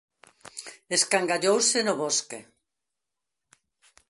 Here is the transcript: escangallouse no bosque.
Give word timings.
escangallouse 0.97 1.79
no 1.83 1.93
bosque. 2.01 2.39